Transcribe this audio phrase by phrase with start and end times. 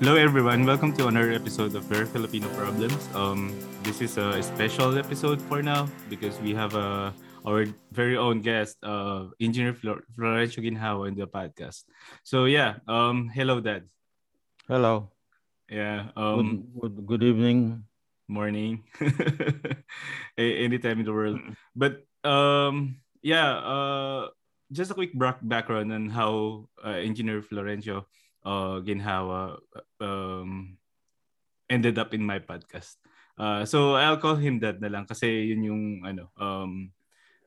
[0.00, 0.64] Hello, everyone.
[0.66, 2.98] Welcome to another episode of Very Filipino Problems.
[3.14, 7.12] Um, this is a special episode for now because we have uh,
[7.46, 11.84] our very own guest, uh, Engineer Flor- Florencio Ginhawa, in the podcast.
[12.22, 13.88] So yeah, um, hello, Dad.
[14.68, 15.10] Hello.
[15.70, 16.10] Yeah.
[16.16, 17.84] Good, Um, good, good evening.
[18.28, 18.84] morning.
[20.38, 21.40] Anytime in the world.
[21.76, 23.56] But um, yeah.
[23.60, 24.28] Uh,
[24.72, 28.08] just a quick background on how uh, Engineer Florencio
[28.44, 29.58] uh, Ginhawa
[30.00, 30.76] um,
[31.68, 32.96] ended up in my podcast.
[33.34, 36.94] Uh, so I'll call him that na lang kasi yun yung ano um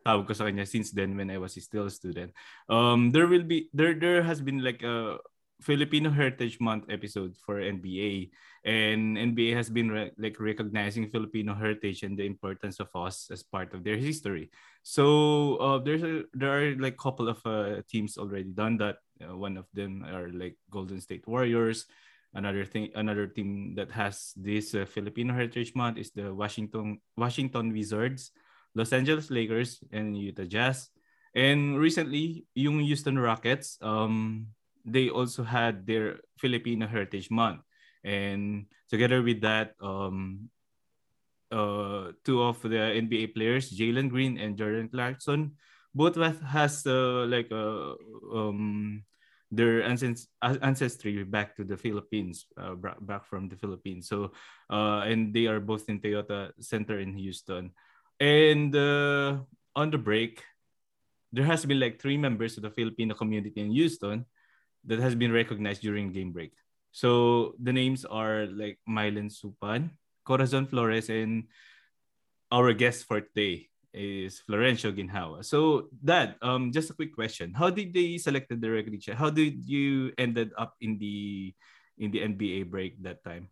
[0.03, 2.35] tawag ko sa kanya since then when I was still a student.
[2.67, 5.15] Um there will be there there has been like a
[5.63, 8.29] Filipino Heritage Month episode for NBA
[8.67, 13.41] and NBA has been re- like recognizing Filipino heritage and the importance of us as
[13.41, 14.51] part of their history.
[14.87, 19.03] So uh, there's a there are like a couple of uh, teams already done that.
[19.19, 21.91] Uh, one of them are like Golden State Warriors.
[22.31, 27.75] Another thing, another team that has this uh, Filipino Heritage Month is the Washington Washington
[27.75, 28.31] Wizards,
[28.79, 30.87] Los Angeles Lakers, and Utah Jazz.
[31.35, 34.55] And recently, yung Houston Rockets, um,
[34.87, 37.59] they also had their Filipino Heritage Month,
[38.07, 40.47] and together with that, um,
[41.51, 45.55] uh, two of the NBA players, Jalen Green and Jordan Clarkson,
[45.95, 47.95] both has uh, like uh,
[48.33, 49.03] um,
[49.51, 54.07] their ancest- ancestry back to the Philippines, uh, back from the Philippines.
[54.07, 54.31] So,
[54.69, 57.71] uh, and they are both in Toyota Center in Houston.
[58.19, 59.39] And uh,
[59.75, 60.43] on the break,
[61.31, 64.25] there has been like three members of the Filipino community in Houston
[64.85, 66.53] that has been recognized during game break.
[66.91, 69.91] So the names are like Mylene Supan,
[70.27, 71.47] Corazon Flores, and
[72.51, 75.47] our guest for today is Florencio Ginhawa.
[75.47, 79.15] So Dad, um, just a quick question: How did they select the recognition?
[79.15, 81.55] How did you ended up in the
[81.95, 83.47] in the NBA break that time?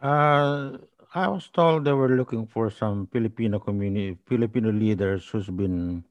[0.00, 0.80] Uh,
[1.14, 6.04] I was told they were looking for some Filipino community, Filipino leaders who's been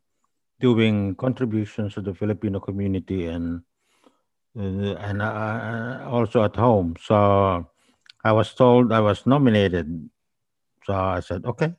[0.60, 3.62] doing contributions to the Filipino community and
[4.58, 6.96] uh, and uh, also at home.
[7.02, 7.68] So
[8.26, 10.10] I was told I was nominated.
[10.90, 11.78] So I said, okay,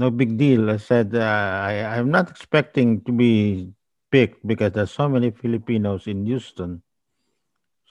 [0.00, 0.72] no big deal.
[0.72, 3.68] I said uh, I I'm not expecting to be
[4.08, 6.80] picked because there's so many Filipinos in Houston.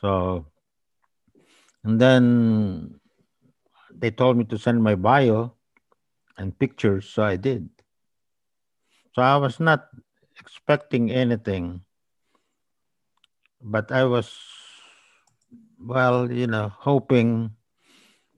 [0.02, 0.50] So
[1.84, 3.00] and then
[3.94, 5.54] they told me to send my bio
[6.38, 7.70] and pictures, so I did.
[9.14, 9.90] So I was not
[10.40, 11.82] expecting anything,
[13.62, 14.34] but I was,
[15.86, 17.52] well, you know, hoping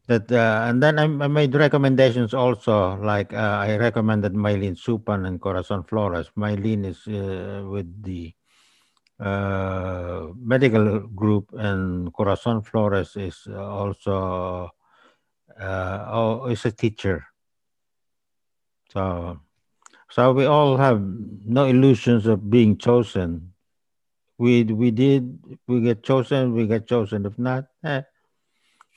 [0.08, 5.28] that, uh, and then I, I made recommendations also, like uh, I recommended Mylene Supan
[5.28, 6.30] and Corazon Flores.
[6.38, 8.34] Mylene is uh, with the
[9.20, 14.70] uh, medical group, and Corazon Flores is also
[15.60, 17.26] uh, oh, is a teacher.
[18.92, 19.40] So,
[20.10, 23.54] so we all have no illusions of being chosen.
[24.38, 27.26] We we did we get chosen, we get chosen.
[27.26, 28.04] If not, eh,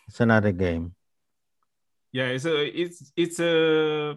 [0.09, 0.95] it's another game.
[2.11, 4.17] Yeah, so it's it's a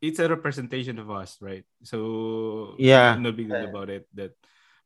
[0.00, 1.64] it's a representation of us, right?
[1.82, 3.16] So Yeah.
[3.16, 4.08] no, no big deal about it.
[4.14, 4.32] That,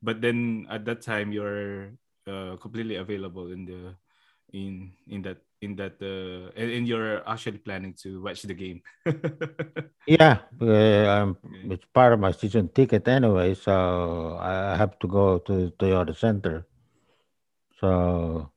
[0.03, 1.95] but then at that time you're
[2.27, 3.95] uh, completely available in the
[4.51, 8.83] in in that in that uh, and, you're actually planning to watch the game.
[10.07, 15.07] Yeah, uh, um, it's part of my season ticket anyway, so I I have to
[15.07, 16.67] go to Toyota Center.
[17.79, 18.51] So,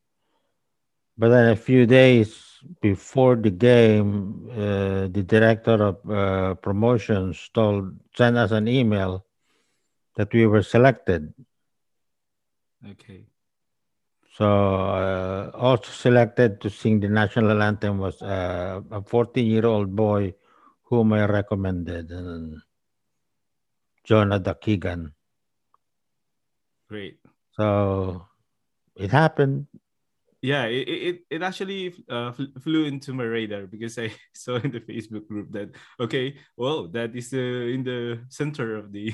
[1.18, 8.00] but then a few days before the game, uh, the director of uh, promotions told
[8.16, 9.26] sent us an email
[10.16, 11.34] that we were selected.
[12.92, 13.26] okay.
[14.34, 20.34] So, uh, also selected to sing the national anthem was uh, a 14-year-old boy
[20.90, 22.62] whom I recommended, and
[24.04, 25.14] Jonah Dakigan.
[26.90, 27.20] Great.
[27.54, 28.26] So
[28.96, 29.68] it happened.
[30.42, 34.82] Yeah, it it, it actually uh, flew into my radar because I saw in the
[34.82, 39.14] Facebook group that okay, well, that is uh, in the center of the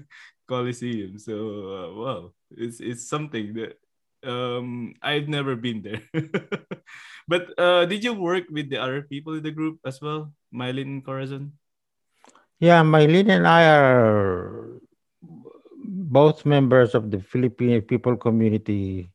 [0.48, 1.18] Coliseum.
[1.18, 3.76] So uh, wow, it's it's something that
[4.24, 6.02] um I've never been there.
[7.28, 11.00] but uh, did you work with the other people in the group as well, Mylene
[11.00, 11.52] and Corazon?
[12.60, 14.80] Yeah, Mylene and I are
[15.90, 19.10] both members of the Philippine People Community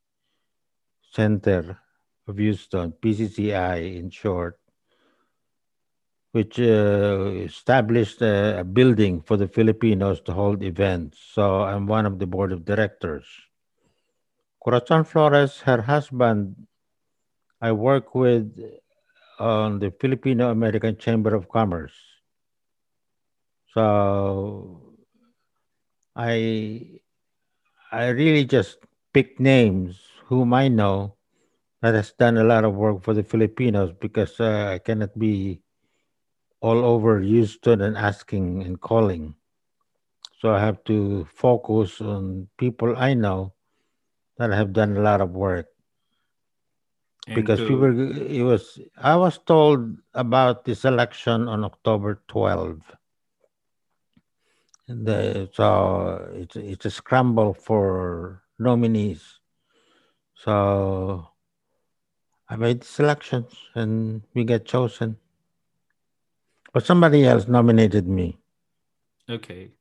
[1.13, 1.77] Center
[2.27, 4.57] of Houston, PCCI in short,
[6.31, 11.19] which uh, established a, a building for the Filipinos to hold events.
[11.33, 13.25] So I'm one of the board of directors.
[14.65, 16.55] Corazon Flores, her husband,
[17.61, 18.49] I work with
[19.39, 21.93] on the Filipino American Chamber of Commerce.
[23.75, 24.97] So
[26.15, 27.01] I
[27.91, 28.79] I really just
[29.13, 31.17] pick names whom I know
[31.81, 35.61] that has done a lot of work for the Filipinos because uh, I cannot be
[36.61, 39.35] all over Houston and asking and calling.
[40.39, 43.54] So I have to focus on people I know
[44.37, 45.67] that have done a lot of work.
[47.27, 52.21] And because to, we were it was I was told about this election on October
[52.27, 52.81] 12.
[54.87, 59.39] And the, so it's it's a scramble for nominees.
[60.35, 61.27] So
[62.47, 65.17] I made selections and we get chosen.
[66.73, 68.37] But somebody else nominated me.
[69.29, 69.71] okay.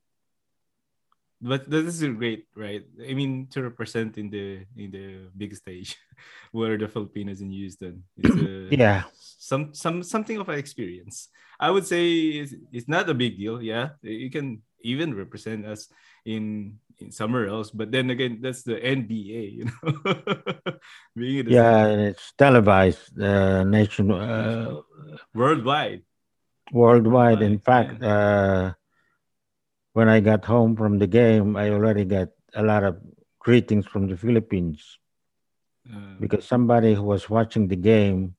[1.44, 2.80] But this is great, right?
[2.96, 6.00] I mean, to represent in the in the big stage,
[6.56, 9.04] where the Filipinos in Houston, it's a, Yeah.
[9.12, 11.28] some some something of an experience.
[11.60, 13.60] I would say it's, it's not a big deal.
[13.60, 15.92] Yeah, you can even represent us
[16.24, 17.68] in in somewhere else.
[17.70, 19.84] But then again, that's the NBA, you know,
[21.16, 24.80] being in the Yeah, and it's televised uh, nation uh,
[25.34, 26.02] worldwide.
[26.72, 27.42] worldwide.
[27.42, 28.08] In fact, yeah.
[28.08, 28.72] uh,
[29.94, 33.00] when I got home from the game, I already got a lot of
[33.40, 34.98] greetings from the Philippines
[35.84, 38.34] Uh, because somebody who was watching the game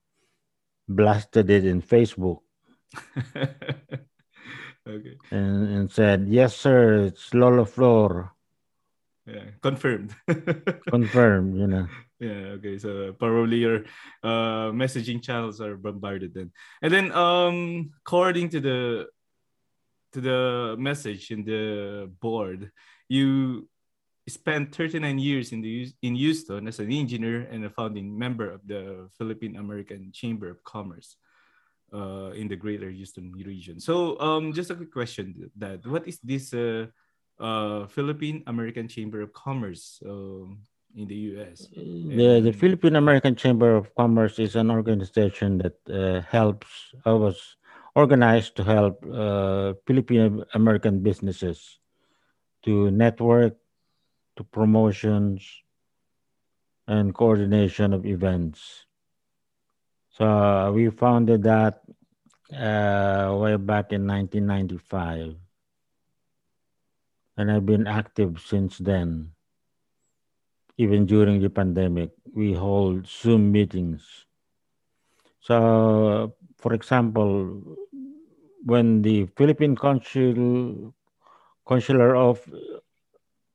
[0.90, 2.42] blasted it in Facebook
[4.88, 8.34] okay, and, and said, Yes, sir, it's Lolo Flor.
[9.26, 10.16] yeah, confirmed.
[10.90, 11.88] Confirmed, you know.
[12.20, 12.78] Yeah, okay.
[12.78, 13.84] So probably your
[14.24, 16.52] uh messaging channels are bombarded then.
[16.82, 19.08] And then um according to the
[20.16, 22.72] to the message in the board,
[23.10, 23.68] you
[24.28, 28.64] spent 39 years in the in Houston as an engineer and a founding member of
[28.66, 31.20] the Philippine American Chamber of Commerce
[31.94, 33.78] uh in the greater Houston region.
[33.80, 36.88] So um just a quick question that what is this uh
[37.38, 40.64] uh Philippine American Chamber of Commerce um
[40.96, 41.68] in the US?
[41.76, 47.38] The, the Philippine American Chamber of Commerce is an organization that uh, helps, was
[47.96, 51.80] organized to help uh, Filipino American businesses
[52.64, 53.56] to network,
[54.36, 55.48] to promotions,
[56.88, 58.86] and coordination of events.
[60.12, 61.82] So we founded that
[62.54, 65.36] uh, way back in 1995,
[67.38, 69.32] and I've been active since then.
[70.78, 74.26] Even during the pandemic, we hold Zoom meetings.
[75.40, 77.78] So, for example,
[78.66, 80.94] when the Philippine Consul
[81.66, 82.42] Consular of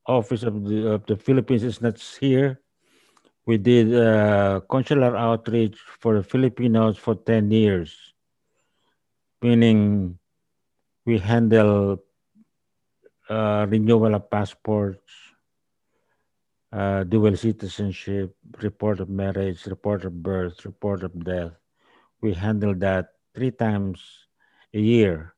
[0.06, 2.60] Office of the, of the Philippines is not here,
[3.44, 8.14] we did uh, consular outreach for the Filipinos for 10 years,
[9.42, 10.18] meaning
[11.04, 12.02] we handle
[13.28, 15.10] uh, renewal of passports,
[16.72, 21.52] uh, dual citizenship, report of marriage, report of birth, report of death.
[22.20, 24.29] We handle that three times
[24.74, 25.34] a year.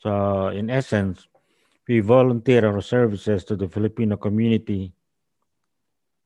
[0.00, 1.26] So, in essence,
[1.88, 4.92] we volunteer our services to the Filipino community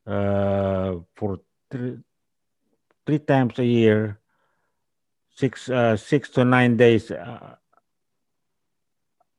[0.07, 1.99] uh, for three,
[3.07, 4.21] three times a year,
[5.31, 7.57] six uh, six to nine days uh,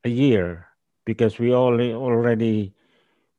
[0.04, 0.68] a year,
[1.06, 2.74] because we only already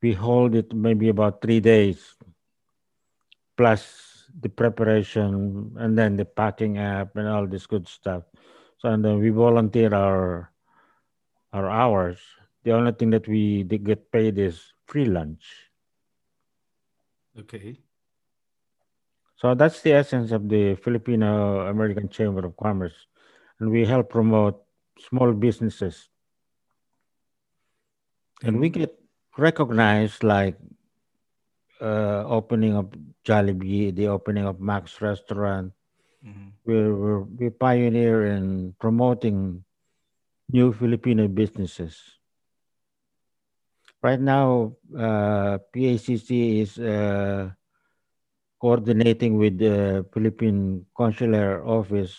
[0.02, 2.14] we hold it maybe about three days
[3.56, 8.24] plus the preparation and then the packing up and all this good stuff.
[8.78, 10.52] So and then we volunteer our
[11.52, 12.18] our hours.
[12.64, 15.44] The only thing that we get paid is free lunch.
[17.38, 17.78] okay.
[19.36, 22.94] So that's the essence of the Filipino American Chamber of Commerce.
[23.60, 24.62] And we help promote
[24.98, 26.08] small businesses.
[28.42, 28.98] And we get
[29.36, 30.56] recognized like
[31.80, 32.92] uh, opening of
[33.24, 35.72] Jollibee, the opening of Max Restaurant.
[36.24, 36.52] Mhm.
[36.64, 39.64] We're, we're, we pioneer in promoting
[40.50, 42.00] new Filipino businesses.
[44.02, 47.50] Right now, uh, PACC is uh,
[48.60, 52.12] coordinating with the Philippine Consular Office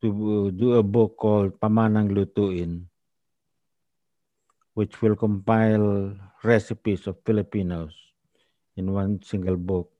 [0.00, 2.88] to do a book called Pamanang Lutuin,
[4.74, 7.92] which will compile recipes of Filipinos
[8.76, 9.92] in one single book.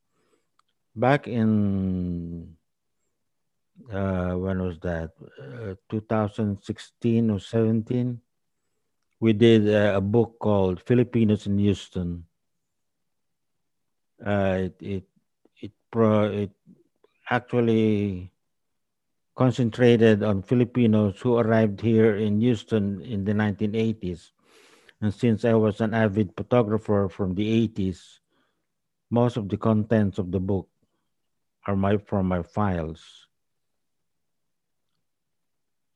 [0.97, 2.57] Back in
[3.91, 5.11] uh, when was that?
[5.41, 8.21] Uh, 2016 or 17.
[9.21, 12.25] We did uh, a book called Filipinos in Houston.
[14.25, 15.05] uh, it it
[15.61, 16.51] it, pro, it
[17.31, 18.31] actually
[19.35, 24.31] concentrated on Filipinos who arrived here in Houston in the 1980s.
[25.01, 28.21] And since I was an avid photographer from the 80s,
[29.11, 30.69] most of the contents of the book
[31.67, 33.27] are my from my files.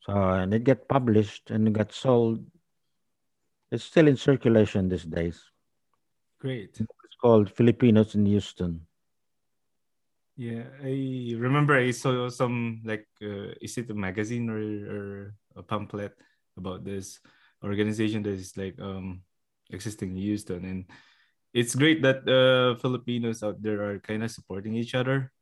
[0.07, 2.39] So and it got published and it got sold.
[3.71, 5.43] It's still in circulation these days.
[6.39, 6.79] Great.
[6.79, 8.87] It's called Filipinos in Houston.
[10.37, 15.03] Yeah, I remember I saw some like uh, is it a magazine or, or
[15.57, 16.13] a pamphlet
[16.55, 17.19] about this
[17.63, 19.25] organization that is like um
[19.71, 20.85] existing in Houston and
[21.53, 25.33] it's great that uh, Filipinos out there are kind of supporting each other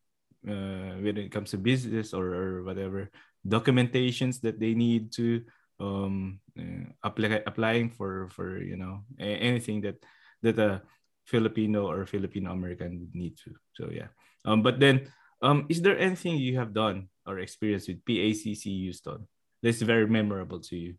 [0.48, 3.12] uh, when it comes to business or, or whatever
[3.48, 5.44] documentations that they need to
[5.80, 9.96] um uh, apply, applying for for you know anything that
[10.42, 10.82] that a
[11.26, 14.08] Filipino or Filipino American would need to so yeah
[14.46, 15.12] um, but then,
[15.42, 19.28] um, is there anything you have done or experienced with PACC Houston
[19.62, 20.96] that's very memorable to you?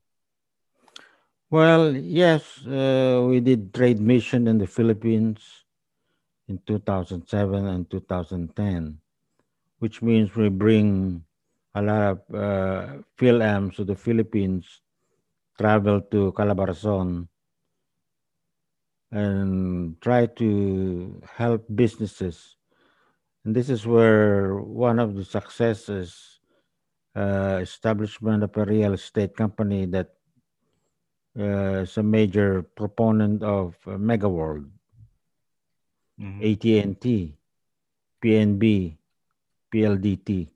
[1.48, 5.38] Well, yes, uh, we did trade mission in the Philippines
[6.48, 8.98] in 2007 and 2010,
[9.78, 11.22] which means we bring
[11.76, 14.80] a lot of uh, PhilAms to the Philippines,
[15.60, 17.28] travel to Calabarzon,
[19.12, 22.56] and try to help businesses
[23.46, 26.40] and this is where one of the successes
[27.14, 30.18] uh, establishment of a real estate company that
[31.38, 34.66] uh, is a major proponent of uh, MegaWorld,
[36.18, 36.42] mm-hmm.
[36.42, 37.38] AT&T,
[38.18, 38.96] PNB,
[39.72, 40.48] PLDT.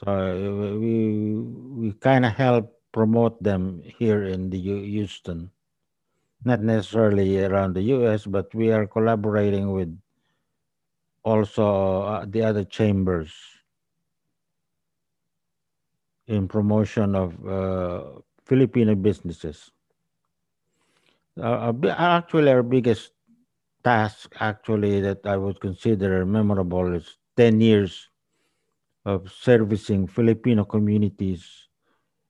[0.00, 1.36] So uh, we
[1.76, 5.50] we kind of help promote them here in the Houston,
[6.42, 9.92] not necessarily around the U.S., but we are collaborating with
[11.22, 13.28] also uh, the other chambers
[16.26, 19.70] in promotion of uh, Filipino businesses.
[21.36, 23.12] Uh, actually, our biggest
[23.84, 28.09] task, actually, that I would consider memorable is 10 years
[29.04, 31.68] of servicing Filipino communities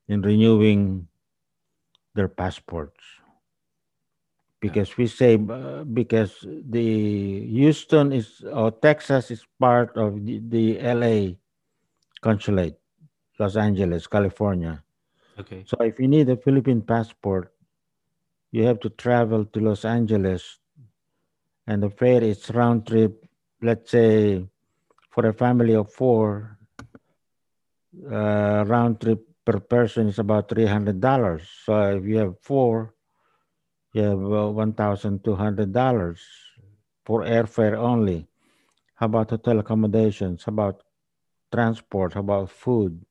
[0.07, 1.07] in renewing
[2.15, 3.03] their passports
[4.61, 10.79] because we say uh, because the Houston is or Texas is part of the, the
[10.79, 11.33] LA
[12.21, 12.79] consulate,
[13.39, 14.83] Los Angeles, California.
[15.39, 15.63] Okay.
[15.65, 17.51] So if you need a Philippine passport,
[18.51, 20.59] you have to travel to Los Angeles,
[21.65, 23.25] and the fare is round trip.
[23.61, 24.45] Let's say
[25.09, 26.57] for a family of four,
[28.11, 31.43] uh, round trip per person is about three hundred dollars.
[31.65, 32.93] So if you have four
[33.93, 34.19] you have
[34.55, 36.21] $1,200
[37.05, 38.27] for airfare only.
[38.95, 40.43] How about hotel accommodations?
[40.45, 40.83] How about
[41.53, 42.13] transport?
[42.13, 43.05] How about food?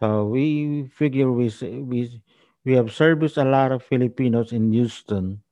[0.00, 2.22] So we figure we we
[2.64, 5.42] we have serviced a lot of Filipinos in Houston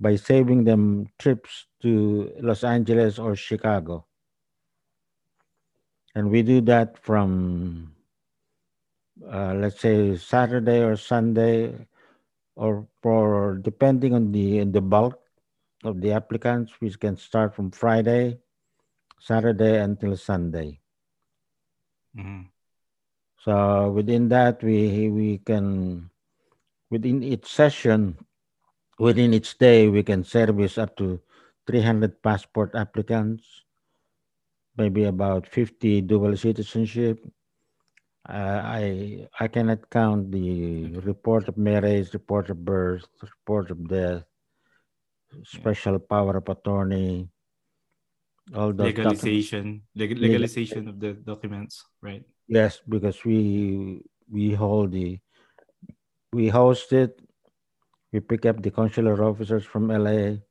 [0.00, 4.06] by saving them trips to Los Angeles or Chicago.
[6.18, 7.94] And we do that from,
[9.22, 11.86] uh, let's say, Saturday or Sunday
[12.58, 15.14] or for depending on the the bulk
[15.86, 18.42] of the applicants, we can start from Friday,
[19.22, 20.82] Saturday until Sunday.
[22.18, 22.50] Mm-hmm.
[23.38, 26.10] So within that, we we can
[26.90, 28.18] within each session,
[28.98, 31.22] within each day, we can service up to
[31.70, 33.67] 300 passport applicants,
[34.78, 37.18] maybe about 50 dual citizenship,
[38.28, 44.24] uh, I I cannot count the report of marriage, report of birth, report of death,
[45.44, 47.28] special power of attorney,
[48.54, 52.24] all those legalization, leg- legalization of the documents, right?
[52.48, 55.18] Yes, because we we hold the
[56.32, 57.20] we host it.
[58.12, 60.42] We pick up the consular officers from LA,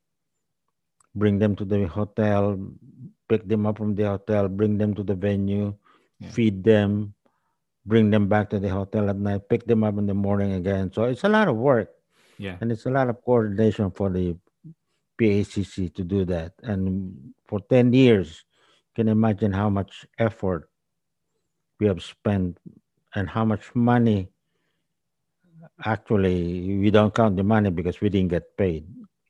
[1.16, 2.58] bring them to the hotel,
[3.28, 5.74] pick them up from the hotel, bring them to the venue,
[6.20, 6.30] yeah.
[6.32, 7.14] feed them,
[7.86, 10.92] bring them back to the hotel at night, pick them up in the morning again.
[10.94, 11.92] So it's a lot of work.
[12.38, 12.58] Yeah.
[12.62, 14.36] And it's a lot of coordination for the
[15.20, 16.54] PACC to do that.
[16.62, 18.44] And for 10 years,
[18.90, 20.70] you can imagine how much effort
[21.80, 22.60] we have spent
[23.16, 24.30] and how much money
[25.84, 28.86] actually we don't count the money because we didn't get paid.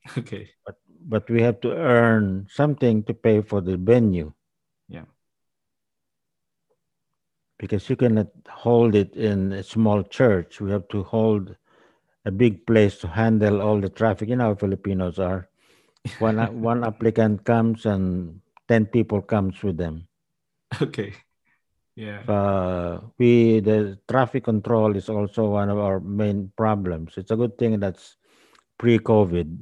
[0.18, 0.50] Okay.
[0.66, 0.78] But
[1.08, 4.34] but we have to earn something to pay for the venue
[4.90, 5.06] Yeah.
[7.60, 10.62] because you cannot hold it in a small church.
[10.62, 11.56] We have to hold
[12.26, 14.30] a big place to handle all the traffic.
[14.30, 15.50] You know how Filipinos are.
[16.20, 20.08] One one applicant comes and ten people comes with them.
[20.82, 21.14] okay.
[21.96, 22.22] Yeah.
[22.30, 27.18] Uh, we the traffic control is also one of our main problems.
[27.18, 28.18] It's a good thing that's
[28.78, 29.58] pre-COVID.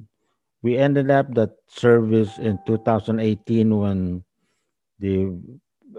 [0.66, 3.22] We ended up that service in 2018
[3.70, 4.26] when
[4.98, 5.38] the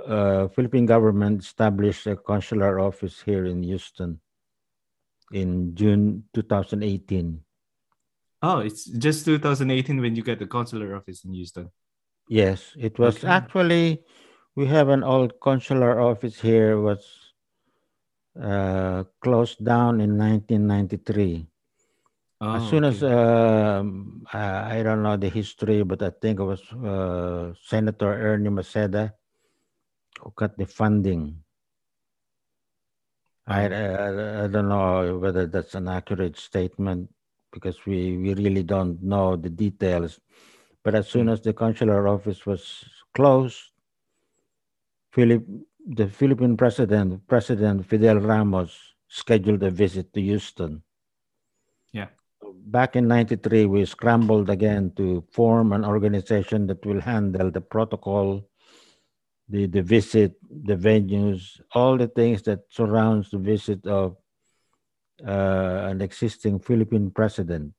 [0.02, 4.18] uh, Philippine government established a consular office here in Houston
[5.30, 7.38] in June 2018.
[8.42, 11.70] Oh, it's just 2018 when you get the consular office in Houston.
[12.28, 13.28] Yes, it was Okay.
[13.28, 14.02] actually
[14.56, 17.06] we have an old consular office here was
[18.34, 21.46] uh, closed down in 1993.
[22.40, 26.44] Oh, as soon as um, I, I don't know the history, but I think it
[26.44, 29.12] was uh, Senator Ernie Maceda
[30.20, 31.42] who got the funding.
[33.46, 33.72] I, Oh.
[33.72, 37.08] I I don't know whether that's an accurate statement
[37.52, 40.20] because we, we really don't know the details.
[40.82, 41.32] But as soon Mm.
[41.32, 43.72] as the consular office was closed,
[45.12, 45.42] Philip,
[45.86, 48.76] the Philippine president, President Fidel Ramos,
[49.08, 50.82] scheduled a visit to Houston.
[52.66, 58.42] Back in 93, we scrambled again to form an organization that will handle the protocol,
[59.48, 64.16] the, the visit, the venues, all the things that surrounds the visit of
[65.24, 67.72] uh, an existing Philippine president.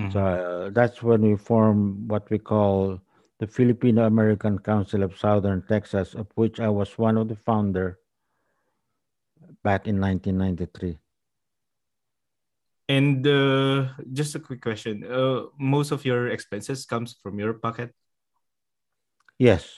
[0.00, 0.12] Mhm.
[0.12, 2.98] So uh, that's when we formed what we call
[3.38, 7.98] the Filipino American Council of Southern Texas, of which I was one of the founder
[9.62, 10.98] back in 1993.
[12.88, 15.02] And uh, just a quick question.
[15.04, 17.92] Uh, most of your expenses comes from your pocket.
[19.38, 19.68] Yes.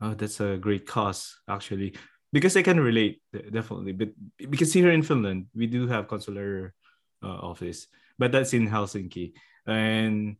[0.00, 1.94] Oh, that's a great cause actually,
[2.32, 3.92] because I can relate definitely.
[3.92, 4.10] But
[4.50, 6.74] because here in Finland we do have consular
[7.22, 7.86] uh, office,
[8.18, 9.32] but that's in Helsinki,
[9.64, 10.36] and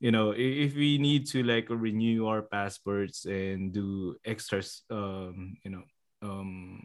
[0.00, 5.70] you know if we need to like renew our passports and do extras, um, you
[5.70, 5.84] know,
[6.20, 6.84] um,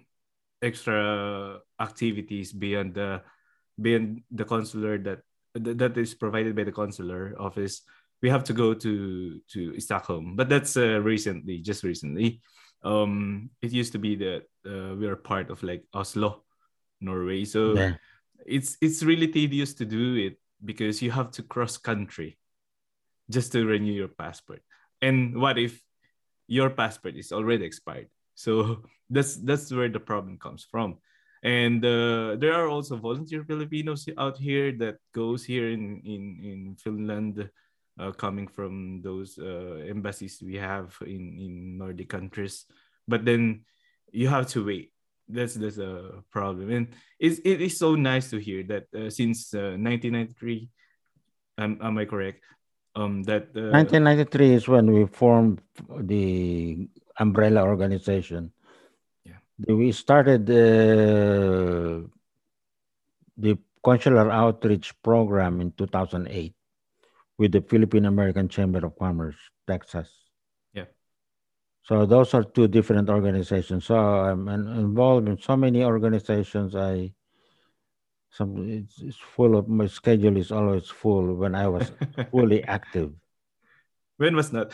[0.62, 3.22] extra activities beyond the
[3.80, 5.22] beyond the consular that
[5.54, 7.84] that that is provided by the consular office
[8.22, 12.42] we have to go to to Stockholm, but that's uh, recently, just recently.
[12.84, 16.44] Um, it used to be that uh, we are part of like Oslo,
[17.02, 17.46] Norway.
[17.46, 17.94] So Yeah.
[18.46, 22.38] it's it's really tedious to do it because you have to cross country
[23.30, 24.62] just to renew your passport.
[25.02, 25.82] And what if
[26.48, 28.10] your passport is already expired?
[28.36, 31.02] So that's that's where the problem comes from.
[31.44, 36.76] And uh, there are also volunteer Filipinos out here that goes here in in in
[36.78, 37.50] Finland
[38.00, 42.66] uh, coming from those uh, embassies we have in in Nordic countries.
[43.08, 43.66] But then
[44.12, 44.94] you have to wait.
[45.28, 49.54] That's that's a problem, and it's, it is so nice to hear that uh, since
[49.54, 50.70] uh, 1993,
[51.58, 52.44] am, am I correct?
[52.96, 58.52] Um, that uh, 1993 is when we formed the umbrella organization.
[59.68, 62.08] We started uh,
[63.38, 66.54] the consular outreach program in 2008
[67.38, 69.36] with the Philippine American Chamber of Commerce,
[69.68, 70.10] Texas.
[70.74, 70.86] Yeah.
[71.84, 73.86] So those are two different organizations.
[73.86, 76.76] So I'm involved in so many organizations.
[76.76, 77.14] I
[78.32, 81.92] some it's, it's full of my schedule is always full when I was
[82.32, 83.12] fully active.
[84.22, 84.72] when was not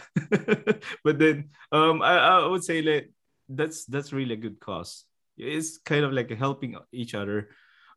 [1.05, 3.11] but then um I, I would say like
[3.49, 5.05] that's that's really a good cause
[5.37, 7.49] it's kind of like helping each other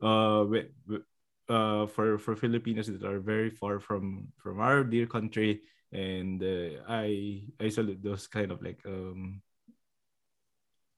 [0.03, 1.03] uh with, with-
[1.51, 6.79] uh for for filipinos that are very far from from our dear country and uh,
[6.87, 9.43] i i salute those kind of like um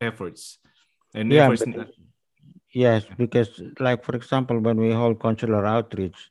[0.00, 0.58] efforts
[1.14, 1.88] and Yeah, efforts but
[2.72, 6.30] yes, because like for example, when we hold consular outreach,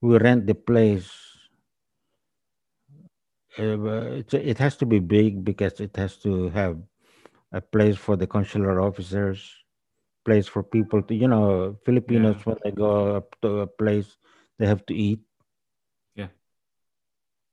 [0.00, 1.10] we rent the place.
[3.58, 6.76] Uh, it has to be big because it has to have
[7.52, 9.52] a place for the consular officers,
[10.24, 12.42] place for people to, you know, Filipinos Yeah.
[12.44, 14.16] when they go up to a place,
[14.58, 15.20] they have to eat.
[16.14, 16.28] Yeah.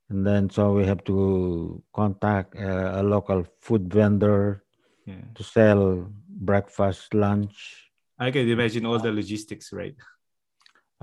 [0.10, 4.64] And then so we have to contact uh, a local food vendor
[5.06, 7.90] yeah to sell breakfast, lunch.
[8.20, 9.96] i can imagine all the logistics right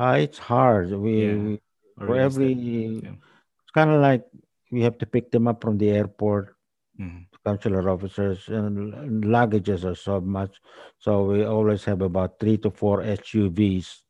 [0.01, 0.89] Uh, it's hard.
[0.97, 1.37] We, Yeah.
[1.37, 1.53] we
[2.01, 2.57] for every
[3.05, 3.13] yeah.
[3.61, 4.25] it's kind of like
[4.73, 6.57] we have to pick them up from the airport
[6.97, 7.29] Mhm.
[7.45, 10.61] Consular officers and, and luggages are so much
[10.99, 14.03] so we always have about three to four suvs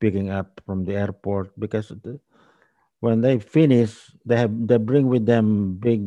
[0.00, 2.18] picking up from the airport because the,
[3.00, 6.02] when they finish they have they bring with them big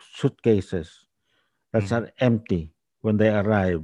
[0.00, 1.06] suitcases
[1.72, 1.92] that Mhm.
[1.96, 3.82] are empty when they arrive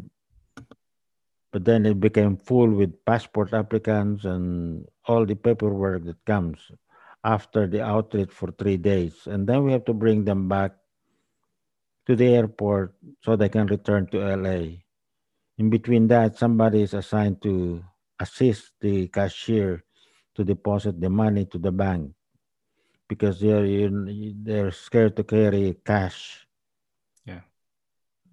[1.53, 6.59] but then it became full with passport applicants and all the paperwork that comes
[7.24, 9.27] after the outreach for three days.
[9.27, 10.72] And then we have to bring them back
[12.06, 14.84] to the airport so they can return to LA.
[15.58, 17.82] In between that, somebody is assigned to
[18.20, 19.84] assist the cashier
[20.34, 22.12] to deposit the money to the bank
[23.08, 23.90] because they're
[24.42, 26.46] they're scared to carry cash.
[27.24, 27.46] Yeah.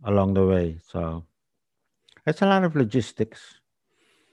[0.03, 1.25] Along the way, so
[2.25, 3.59] it's a lot of logistics.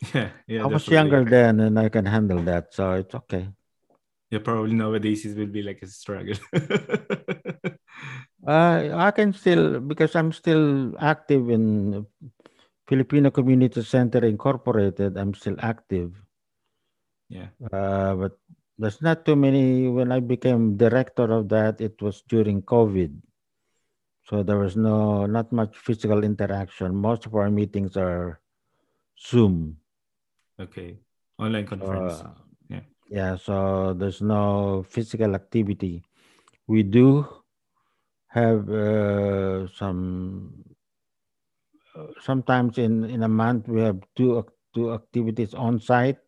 [0.14, 0.62] Yeah, yeah.
[0.62, 3.50] I was younger then, and I can handle that, so it's okay.
[4.30, 6.38] Yeah, probably nowadays it will be like a struggle.
[8.48, 12.00] Uh, I can still because I'm still active in
[12.88, 15.20] Filipino Community Center Incorporated.
[15.20, 16.16] I'm still active.
[17.28, 17.52] yeah.
[17.60, 18.40] Uh, but
[18.80, 19.92] there's not too many.
[19.92, 23.12] When I became director of that, it was during COVID,
[24.24, 26.96] so there was no not much physical interaction.
[26.96, 28.40] Most of our meetings are
[29.20, 29.76] Zoom.
[30.56, 30.96] Okay.
[31.36, 32.24] Online conference.
[32.24, 32.32] Uh,
[32.72, 32.84] yeah.
[33.12, 36.00] Yeah, so there's no physical activity.
[36.64, 37.28] We do
[38.28, 40.64] have uh, some.
[41.96, 46.18] uh, Sometimes in in a month we have two two activities on site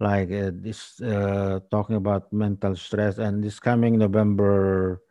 [0.00, 5.02] like uh, this uh, talking about mental stress and this coming november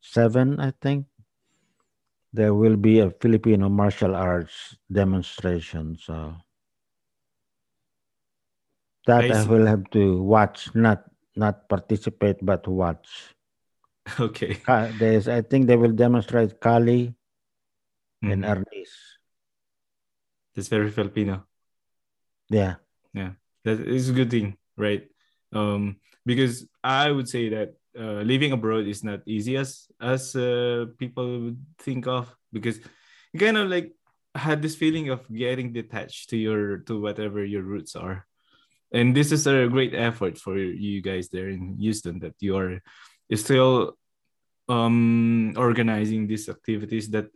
[0.00, 1.06] 7 i think
[2.32, 6.34] there will be a filipino martial arts demonstration so
[9.06, 11.04] that I i, will have to watch not
[11.36, 13.34] not participate but watch
[14.20, 14.54] Okay.
[14.54, 17.14] Ka- there's i think they will demonstrate kali
[18.22, 18.50] and Mhm.
[18.50, 18.92] arnis
[20.54, 21.46] That's very Filipino.
[22.50, 22.82] yeah
[23.14, 23.38] Yeah.
[23.64, 25.06] That is a good thing, right?
[25.52, 30.86] Um, because I would say that uh, living abroad is not easy as as uh,
[30.98, 32.78] people would think of because
[33.32, 33.94] you kind of like
[34.34, 38.26] had this feeling of getting detached to your to whatever your roots are.
[38.90, 42.80] And this is a great effort for you guys there in Houston that you are
[43.36, 43.96] still
[44.68, 47.28] um organizing these activities that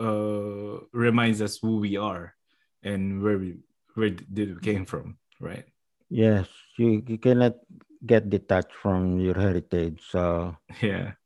[0.00, 2.34] uh reminds us who we are
[2.82, 3.56] and where we
[3.94, 5.64] where did we came from, right?
[6.10, 7.56] yes you, you cannot
[8.04, 11.16] get detached from your heritage so Yeah.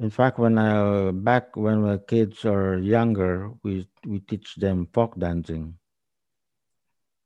[0.00, 5.12] In fact, when I back when my kids are younger, we we teach them folk
[5.20, 5.76] dancing.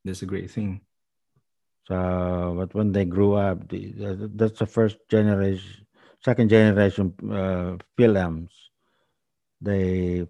[0.05, 0.83] That's a great thing.
[1.85, 3.93] So, but when they grew up, the,
[4.35, 5.87] that's the first generation,
[6.25, 8.51] second generation uh, films.
[9.61, 10.25] They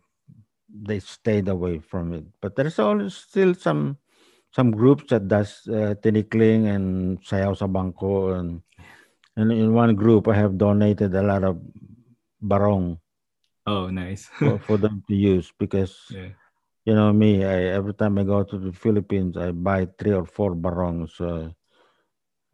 [0.66, 3.98] they stayed away from it, but there's always still some
[4.50, 8.62] some groups that does uh, tinikling and sayaw sa bangko and
[9.38, 11.58] and in one group I have donated a lot of
[12.42, 12.98] barong
[13.66, 14.26] Oh, nice.
[14.38, 16.34] for, for them to use because yeah.
[16.84, 20.24] You know me I, every time i go to the philippines i buy three or
[20.26, 21.52] four barongs so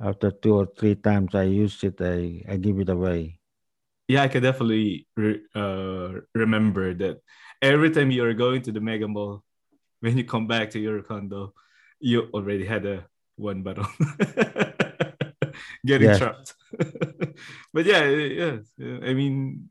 [0.01, 3.39] after two or three times i use it i, I give it away
[4.09, 7.21] Yeah, I can definitely re- uh, remember that
[7.63, 9.45] every time you are going to the mega mall,
[10.01, 11.55] when you come back to your condo,
[12.01, 13.87] you already had a one bottle
[15.87, 16.11] getting Yes.
[16.13, 16.55] trapped.
[17.73, 18.57] but yeah, yeah.
[19.03, 19.69] I mean,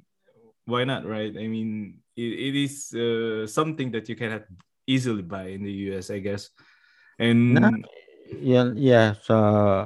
[0.70, 1.34] why not, right?
[1.36, 4.46] I mean, it, it is uh, something that you cannot
[4.86, 6.50] easily buy in the US, I guess.
[7.18, 7.70] And No.
[8.30, 9.34] yeah yeah so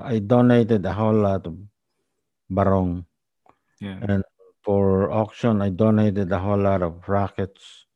[0.04, 1.56] i donated a whole lot of
[2.52, 3.08] barong
[3.80, 4.24] yeah, and
[4.62, 7.88] for auction i donated a whole lot of rockets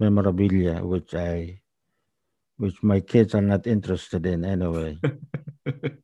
[0.00, 1.60] memorabilia which i
[2.56, 4.96] which my kids are not interested in anyway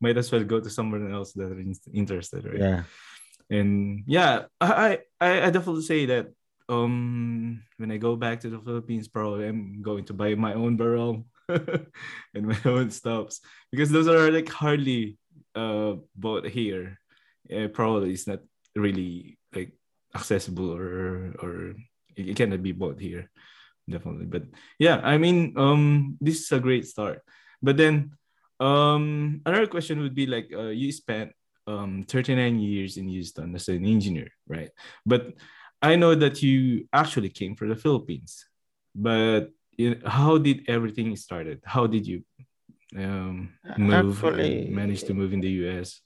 [0.00, 1.60] might as well go to someone else that are
[1.92, 2.60] interested, right?
[2.60, 2.82] yeah
[3.50, 6.28] and yeah I, I i definitely say that
[6.68, 10.76] um when i go back to the philippines probably i'm going to buy my own
[10.76, 11.24] barrel
[12.34, 13.40] and my own stops.
[13.72, 15.16] Because those are like hardly
[15.54, 17.00] uh bought here.
[17.72, 18.40] Probably it's not
[18.76, 19.72] really like
[20.14, 21.74] accessible or or
[22.16, 23.30] it cannot be bought here.
[23.88, 24.26] Definitely.
[24.28, 24.44] But
[24.78, 27.24] yeah i mean um this is a great start.
[27.62, 28.12] But then
[28.60, 31.32] um another question would be like uh, you spent
[31.68, 34.70] um 39 years in Houston as an engineer, right?
[35.04, 35.34] But
[35.82, 38.46] I know that you actually came from the Philippines.
[38.94, 39.52] But
[40.04, 41.60] how did everything started?
[41.64, 42.24] How did you
[42.96, 46.00] um, move Actually- and manage to move in the US?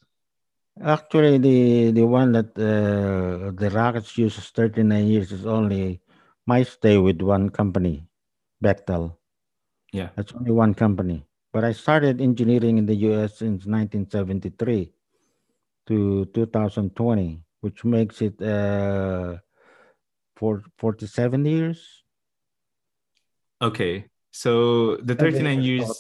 [0.81, 6.01] Actually, the the one that uh, the Rockets uses 39 years is only
[6.47, 8.09] my stay with one company,
[8.65, 9.17] Bechtel.
[9.93, 10.09] Yeah.
[10.17, 11.29] That's only one company.
[11.53, 13.37] But I started engineering in the U.S.
[13.45, 14.89] since 1973
[15.87, 19.37] to 2020, which makes it uh,
[20.37, 22.05] for 47 years.
[23.61, 24.07] Okay.
[24.31, 25.91] So the 39 years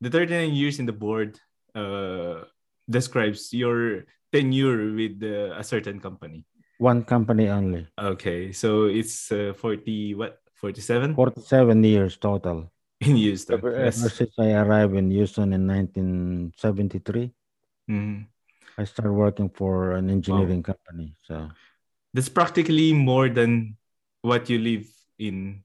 [0.00, 1.38] the 39 years in the board
[1.74, 2.44] uh
[2.88, 6.46] describes your tenure with uh, a certain company?
[6.78, 7.86] One company only.
[7.98, 12.70] Okay, so it's uh, 40 what 47 47 years total.
[13.00, 13.58] in Houston.
[13.58, 13.98] Ever, Yes.
[14.00, 17.32] ever since I arrived in Houston in 1973,
[17.90, 18.26] Mhm.
[18.80, 21.12] I started working for an engineering company.
[21.28, 21.50] So
[22.14, 23.76] That's practically more than
[24.22, 24.88] what you live
[25.18, 25.62] in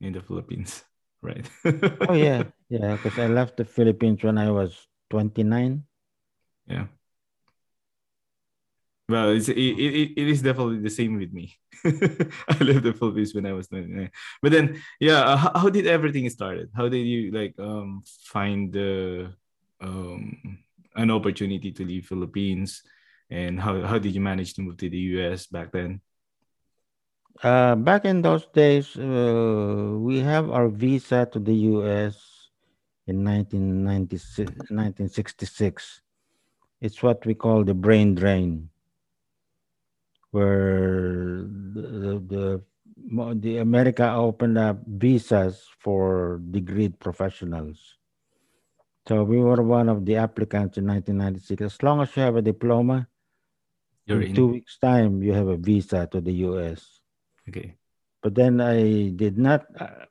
[0.00, 0.84] in the Philippines,
[1.22, 1.48] right?
[1.64, 4.76] oh yeah, yeah, because I left the Philippines when I was
[5.08, 5.82] 29.
[6.68, 6.92] Yeah.
[9.08, 11.56] Well, it's, it, it, it is definitely the same with me.
[11.84, 14.10] I left the Philippines when I was 29.
[14.42, 16.70] But then, yeah, uh, how, how did everything started?
[16.74, 19.32] How did you like um find the
[19.80, 20.63] um
[20.94, 22.82] an opportunity to leave Philippines?
[23.30, 26.00] And how, how did you manage to move to the US back then?
[27.42, 32.14] Uh, back in those days, uh, we have our visa to the U.S.
[33.06, 36.00] in 1996, 1966.
[36.80, 38.68] It's what we call the brain drain,
[40.30, 41.42] where
[41.74, 42.62] the, the,
[42.96, 47.96] mo- the America opened up visas for degreed professionals.
[49.06, 51.60] So we were one of the applicants in 1996.
[51.62, 53.06] As long as you have a diploma,
[54.06, 54.34] You're in in.
[54.34, 57.00] two weeks' time, you have a visa to the U.S.
[57.48, 57.76] Okay.
[58.22, 60.08] but then I did not uh,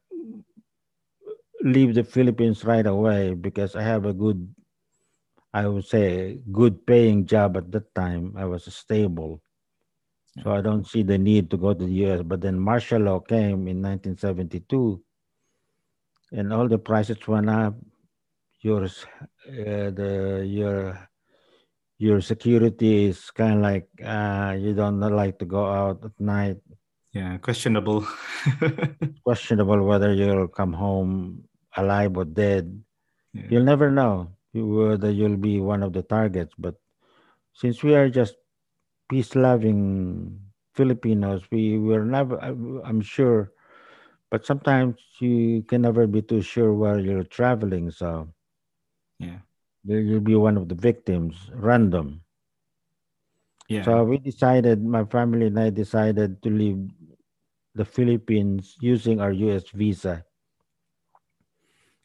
[1.64, 4.54] leave the Philippines right away because I have a good,
[5.54, 8.36] I would say, good paying job at that time.
[8.38, 9.42] I was stable.
[10.44, 12.22] So I don't see the need to go to the US.
[12.22, 15.02] But then martial law came in 1972
[16.32, 17.74] and all the prices went up.
[18.64, 19.06] Yours,
[19.48, 20.98] uh, the, your,
[22.00, 26.58] your security is kind of like uh, you don't like to go out at night
[27.14, 28.08] Yeah, questionable.
[29.24, 31.44] questionable whether you'll come home
[31.78, 32.72] alive or dead.
[33.34, 33.48] Yeah.
[33.50, 36.54] You'll never know whether you'll be one of the targets.
[36.58, 36.76] But
[37.54, 38.36] since we are just
[39.10, 40.40] peace loving
[40.76, 42.56] Filipinos, we were never, I-
[42.88, 43.52] I'm sure,
[44.32, 47.92] but sometimes you can never be too sure where you're traveling.
[47.92, 48.30] So
[49.20, 49.40] yeah.
[49.84, 52.22] you- you'll be one of the victims, random.
[53.70, 53.84] Yeah.
[53.84, 56.90] So we decided, my family and I decided to leave
[57.76, 60.26] the Philippines using our US visa.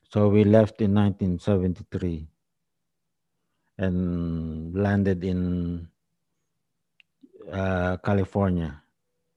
[0.08, 2.28] So we left in 1973
[3.78, 5.88] and landed in
[7.52, 8.82] uh, California,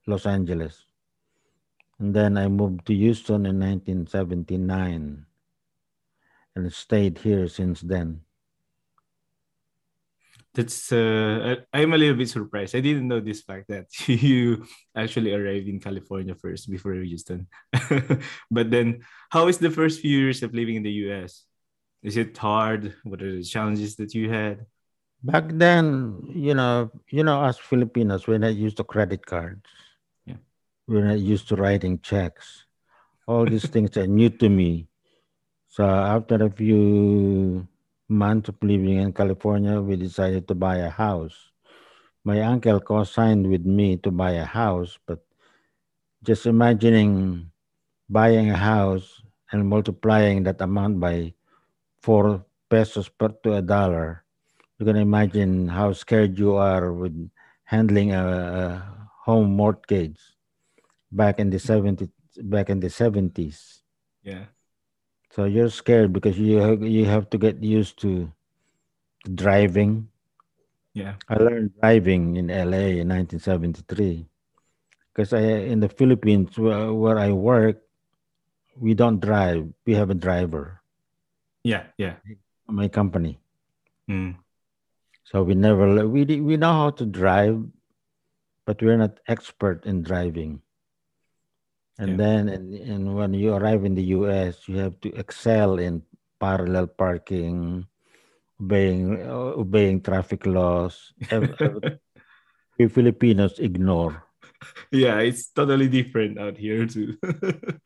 [0.08, 0.86] Los Angeles.
[2.00, 5.26] And then I moved to Houston in 1979
[6.56, 8.22] and stayed here since then.
[10.54, 12.76] That's uh I- I'm a little bit surprised.
[12.76, 17.48] I didn't know this fact that you actually arrived in California first before Houston.
[18.52, 21.46] but then how is the first few years of living in the US?
[22.04, 22.96] Is it hard?
[23.04, 24.66] What are the challenges that you had?
[25.24, 29.70] Back then, you know, you know, us Filipinos, we're not used to credit cards.
[30.26, 30.42] Yeah.
[30.88, 32.66] We're not used to writing checks.
[33.28, 34.91] All these things are new to me.
[35.72, 37.66] So after a few
[38.10, 41.36] months of living in California, we decided to buy a house.
[42.24, 45.24] My uncle co-signed with me to buy a house, but
[46.24, 47.50] just imagining
[48.10, 51.34] buying a house and multiplying that amount by
[52.02, 54.24] four pesos per to a dollar,
[54.80, 57.16] you can imagine how scared you are with
[57.66, 60.20] handling a, a home mortgage
[61.12, 62.10] back in the 70s
[62.44, 63.84] back in the 70s
[64.24, 64.46] Yeah.
[65.32, 68.32] So you're scared because you have, you have to get used to
[69.36, 70.08] driving
[70.94, 71.16] Yeah.
[71.30, 74.28] i learned driving in la in 1973
[75.14, 75.40] because i
[75.72, 77.80] in the philippines where, where i work
[78.76, 80.82] we don't drive we have a driver
[81.64, 81.86] Yeah.
[81.98, 82.18] Yeah.
[82.68, 83.38] my company
[84.10, 84.36] Mm.
[85.24, 87.64] So we never we we know how to drive,
[88.66, 90.60] but we're not expert in driving.
[92.02, 92.18] And Yeah.
[92.18, 96.02] then and, and when you arrive in the U.S., you have to excel in
[96.42, 97.86] parallel parking,
[98.58, 101.14] obeying uh, obeying traffic laws.
[102.82, 104.26] We Filipinos ignore.
[104.90, 107.14] yeah, it's totally different out here too.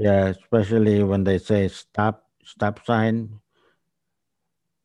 [0.00, 3.36] Yeah, especially when they say stop stop sign.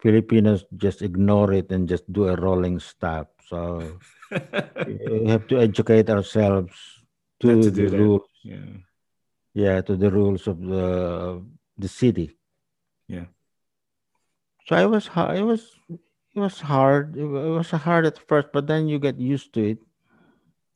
[0.03, 3.31] Filipinos just ignore it and just do a rolling stop.
[3.47, 3.95] So
[4.85, 6.75] we have to educate ourselves
[7.39, 8.34] to, to the rules.
[8.45, 8.85] Yeah.
[9.57, 11.41] Yeah, to the rules of the
[11.81, 12.37] the city.
[13.09, 13.25] Yeah.
[14.69, 15.37] So it was hard.
[15.37, 17.17] It was it was hard.
[17.17, 19.79] It was hard at first, but then you get used to it.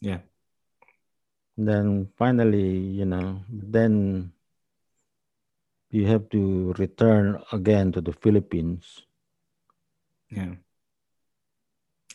[0.02, 0.26] Yeah.
[1.58, 4.32] Then finally, you know, then
[5.92, 9.06] you have to return again to the Philippines.
[10.32, 10.58] Yeah.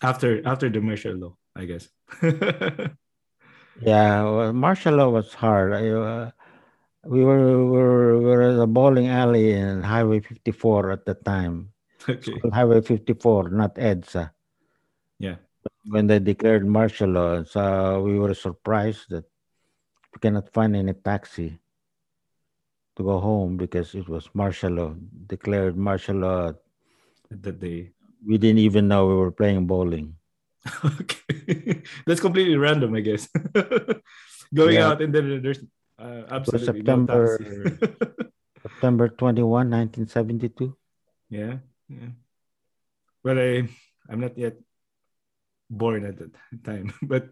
[0.02, 1.86] After after the martial law, I guess.
[3.80, 5.72] yeah, well, martial law was hard.
[5.72, 6.30] I, uh,
[7.04, 11.70] we were, were we were at a bowling alley in Highway 54 at the time.
[12.08, 12.40] okay.
[12.52, 14.30] Highway 54, not EDSA.
[15.18, 15.36] Yeah.
[15.86, 19.24] When they declared martial law, so we were surprised that
[20.12, 21.58] we cannot find any taxi
[22.96, 24.94] to go home because it was martial law,
[25.26, 26.52] declared martial law.
[27.30, 27.90] That day.
[28.26, 30.16] We didn't even know we were playing bowling.
[30.84, 31.82] okay.
[32.06, 33.28] That's completely random, I guess.
[34.54, 34.88] Going Yeah.
[34.88, 35.60] out and then there's
[35.98, 37.88] uh, absolutely September- no.
[38.62, 40.76] September 21, 1972.
[41.30, 42.12] yeah, yeah.
[43.22, 43.68] But I,
[44.08, 44.56] I'm not yet
[45.70, 46.32] born at that
[46.64, 46.92] time.
[47.02, 47.28] But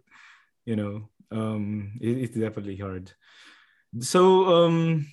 [0.64, 3.12] you know, um, it, it's definitely hard.
[4.00, 5.06] So, um,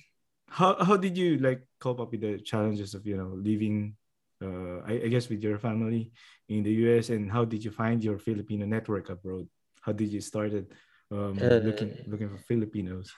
[0.48, 3.96] how how did you like cope up with the challenges of you know living,
[4.42, 6.12] uh, I, I guess with your family
[6.48, 7.10] in the U.S.
[7.10, 9.46] and how did you find your Filipino network abroad?
[9.80, 10.72] How did you started
[11.10, 13.12] um, Uh, looking looking for Filipinos?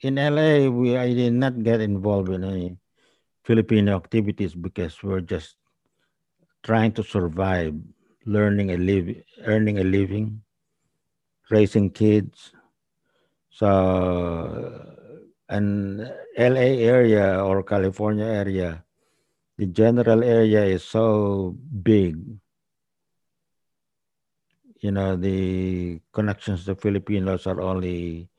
[0.00, 2.76] In LA, we I did not get involved in any
[3.44, 5.56] Filipino activities because we're just
[6.62, 7.74] trying to survive,
[8.26, 9.08] learning a live,
[9.44, 10.42] earning a living,
[11.50, 12.52] raising kids.
[13.50, 13.66] So,
[15.48, 18.84] an LA area or California area,
[19.58, 22.16] the general area is so big.
[24.80, 28.30] You know, the connections to Filipinos are only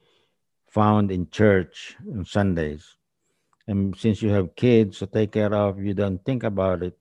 [0.71, 2.95] found in church on Sundays.
[3.67, 6.97] And since you have kids to take care of, you don't think about it.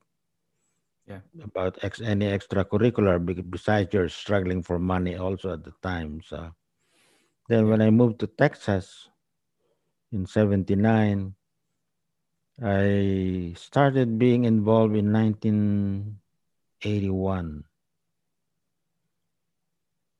[1.06, 1.20] Yeah.
[1.42, 3.16] About ex- any extracurricular
[3.48, 6.20] besides you're struggling for money also at the time.
[6.26, 6.50] So
[7.48, 9.08] then when I moved to Texas
[10.12, 11.34] in 79,
[12.58, 17.64] I started being involved in 1981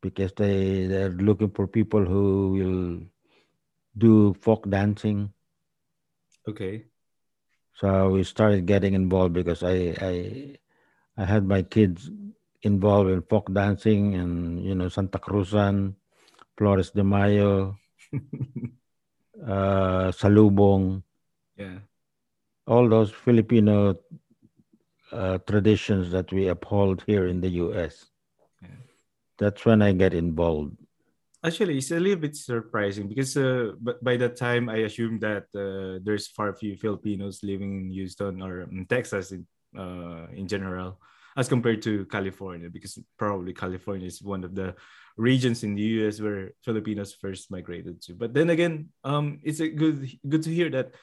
[0.01, 3.01] because they, they're looking for people who will
[3.99, 5.33] do folk dancing.
[6.47, 6.85] Okay.
[7.75, 10.57] So we started getting involved because I I
[11.19, 12.11] I had my kids
[12.63, 15.95] involved in folk dancing and you know Santa Cruzan,
[16.57, 17.77] Flores de Mayo,
[19.43, 21.03] uh, Salubong,
[21.59, 21.79] yeah.
[22.69, 23.97] All those Filipino
[25.11, 28.07] uh, traditions that we uphold here in the U.S.
[28.63, 28.69] Yeah.
[29.39, 30.77] That's when I get involved.
[31.43, 35.47] Actually, it's a little bit surprising because uh, but by that time I assume that
[35.55, 39.47] uh, there's far few Filipinos living in Houston or in Texas in
[39.79, 41.01] uh, in general
[41.37, 44.75] as compared to California because probably California is one of the
[45.17, 48.15] regions in the US where Filipinos first migrated to.
[48.15, 50.95] But then again, um, it's a good good to hear that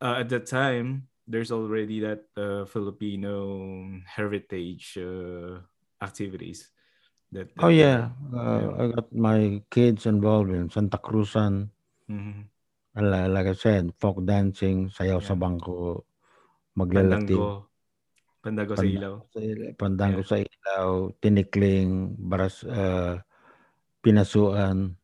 [0.00, 3.34] uh, at that time there's already that uh, Filipino
[4.06, 5.58] heritage uh,
[6.00, 6.70] activities.
[7.34, 11.70] That, Oh that- yeah, uh, I got my kids involved in Santa Cruzan.
[12.06, 12.46] Mhm.
[12.96, 16.06] And li- Like I said, folk dancing, sayaw sa bangko,
[16.78, 17.68] maglalatik, Pandanggo.
[18.40, 19.14] Pandanggo sa ilaw.
[19.76, 20.30] pandanggo Yeah.
[20.30, 23.18] sa ilaw, tinikling, baras, uh,
[24.00, 24.94] binasuan.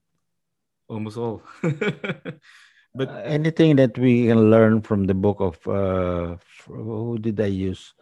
[0.86, 1.42] Almost all.
[2.94, 7.46] but Uh, anything that we can learn from the book of uh, who did I
[7.46, 7.94] use?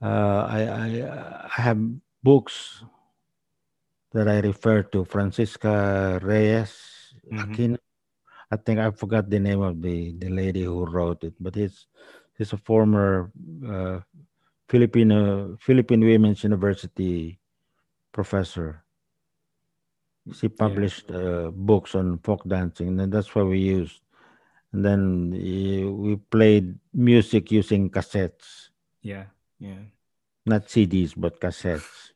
[0.00, 0.86] Uh, I, I
[1.58, 1.78] I have
[2.22, 2.84] books
[4.12, 5.04] that I refer to.
[5.04, 7.38] Francisca Reyes Mhm.
[7.52, 7.78] Aquino.
[8.50, 11.86] I think I forgot the name of the the lady who wrote it, but it's
[12.36, 13.30] he's a former
[13.66, 14.00] uh,
[14.68, 17.40] Filipino Philippine Women's University
[18.12, 18.84] professor.
[20.34, 24.00] She published uh, books on folk dancing, and that's what we used.
[24.72, 28.68] And then we played music using cassettes,
[29.00, 29.88] yeah, yeah.
[30.44, 32.12] not CDs, but cassettes.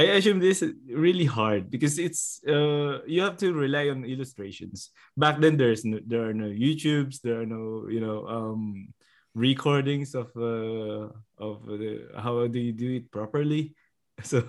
[0.00, 4.90] I assume this is really hard because it's uh you have to rely on illustrations.
[5.16, 8.94] Back then there's no, there are no YouTubes, there are no, you know, um
[9.34, 13.74] recordings of uh of the how do you do it properly.
[14.22, 14.40] So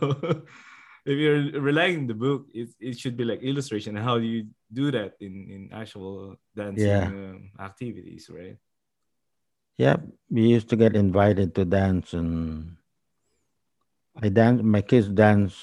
[1.06, 3.96] if you're relying the book, it, it should be like illustration.
[3.96, 7.08] How do you do that in in actual dancing Yeah.
[7.08, 8.58] um, activities, right?
[9.78, 9.98] Yeah,
[10.30, 12.78] we used to get invited to dance, and
[14.22, 14.62] I dance.
[14.62, 15.58] My kids dance,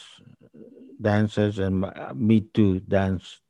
[1.01, 3.41] dances, and my, me too dance.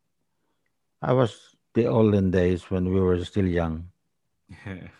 [1.00, 3.88] I was the olden days when we were still young.
[4.66, 4.88] Yeah.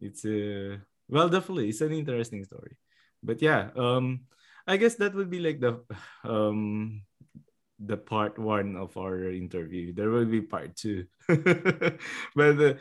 [0.00, 2.76] It's a well definitely it's an interesting story.
[3.22, 4.26] But yeah, um
[4.66, 5.82] I guess that would be like the
[6.24, 7.02] um
[7.82, 9.92] the part one of our interview.
[9.92, 11.06] There will be part two.
[11.28, 12.74] but uh,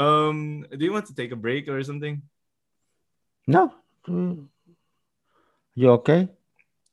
[0.00, 2.22] um do you want to take a break or something?
[3.46, 3.72] No,
[5.74, 6.28] You okay?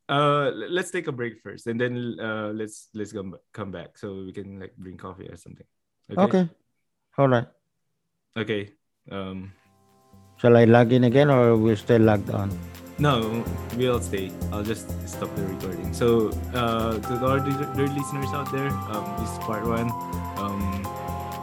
[0.08, 4.22] Uh, let's take a break first, and then uh, let's let's come come back so
[4.22, 5.66] we can like bring coffee or something.
[6.14, 6.22] Okay.
[6.22, 6.46] okay.
[7.18, 7.48] All right.
[8.38, 8.70] Okay.
[9.10, 9.52] Um.
[10.38, 12.54] Shall I log in again, or we stay logged on?
[12.98, 13.44] No,
[13.76, 14.32] we'll stay.
[14.54, 15.94] I'll just stop the recording.
[15.94, 19.92] So, uh, to our dear listeners out there, um, this is part one.
[20.40, 20.82] Um,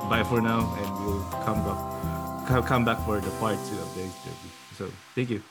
[0.09, 4.01] bye for now, and we'll come back, come back for the part two of the
[4.01, 4.51] interview.
[4.79, 5.43] So, thank you.